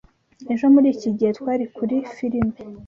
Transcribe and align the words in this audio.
Ejo 0.53 0.65
muri 0.73 0.87
iki 0.95 1.09
gihe, 1.17 1.31
twari 1.37 1.65
kuri 1.75 1.95
firime. 2.13 2.57